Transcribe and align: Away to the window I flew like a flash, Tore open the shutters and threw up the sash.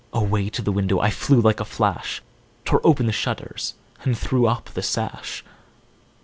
Away 0.13 0.49
to 0.49 0.63
the 0.63 0.71
window 0.71 0.99
I 0.99 1.11
flew 1.11 1.39
like 1.41 1.59
a 1.59 1.63
flash, 1.63 2.23
Tore 2.65 2.81
open 2.83 3.05
the 3.05 3.11
shutters 3.11 3.75
and 4.01 4.17
threw 4.17 4.47
up 4.47 4.69
the 4.73 4.81
sash. 4.81 5.43